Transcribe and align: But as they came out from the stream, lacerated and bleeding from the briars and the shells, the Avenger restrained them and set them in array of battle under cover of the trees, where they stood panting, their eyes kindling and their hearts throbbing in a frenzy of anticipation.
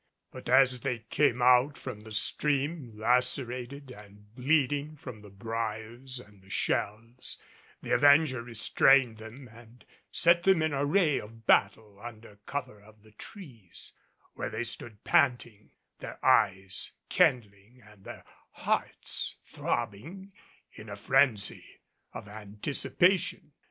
But 0.31 0.49
as 0.49 0.79
they 0.79 1.05
came 1.11 1.43
out 1.43 1.77
from 1.77 2.01
the 2.01 2.11
stream, 2.11 2.91
lacerated 2.97 3.91
and 3.91 4.33
bleeding 4.33 4.95
from 4.95 5.21
the 5.21 5.29
briars 5.29 6.19
and 6.19 6.41
the 6.41 6.49
shells, 6.49 7.37
the 7.83 7.91
Avenger 7.91 8.41
restrained 8.41 9.19
them 9.19 9.47
and 9.47 9.85
set 10.11 10.41
them 10.41 10.63
in 10.63 10.73
array 10.73 11.19
of 11.19 11.45
battle 11.45 11.99
under 11.99 12.37
cover 12.47 12.81
of 12.81 13.03
the 13.03 13.11
trees, 13.11 13.93
where 14.33 14.49
they 14.49 14.63
stood 14.63 15.03
panting, 15.03 15.69
their 15.99 16.17
eyes 16.25 16.93
kindling 17.09 17.83
and 17.85 18.03
their 18.03 18.25
hearts 18.53 19.35
throbbing 19.45 20.31
in 20.71 20.89
a 20.89 20.95
frenzy 20.95 21.79
of 22.11 22.27
anticipation. 22.27 23.51